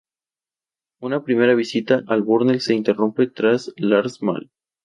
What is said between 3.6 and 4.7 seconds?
Lars mal.